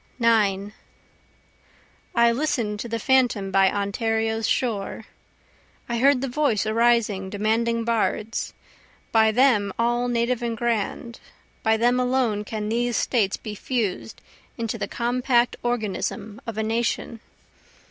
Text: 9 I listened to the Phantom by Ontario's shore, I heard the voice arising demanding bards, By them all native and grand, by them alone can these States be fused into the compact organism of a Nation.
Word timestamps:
9 0.17 0.73
I 2.15 2.31
listened 2.31 2.79
to 2.79 2.89
the 2.89 2.97
Phantom 2.97 3.51
by 3.51 3.69
Ontario's 3.71 4.47
shore, 4.47 5.05
I 5.87 5.99
heard 5.99 6.21
the 6.21 6.27
voice 6.27 6.65
arising 6.65 7.29
demanding 7.29 7.83
bards, 7.83 8.51
By 9.11 9.31
them 9.31 9.71
all 9.77 10.07
native 10.07 10.41
and 10.41 10.57
grand, 10.57 11.19
by 11.61 11.77
them 11.77 11.99
alone 11.99 12.43
can 12.45 12.67
these 12.67 12.97
States 12.97 13.37
be 13.37 13.53
fused 13.53 14.21
into 14.57 14.79
the 14.79 14.87
compact 14.87 15.55
organism 15.61 16.41
of 16.47 16.57
a 16.57 16.63
Nation. 16.63 17.19